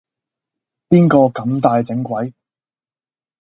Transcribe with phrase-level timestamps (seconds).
[0.89, 2.33] 邊個咁大整鬼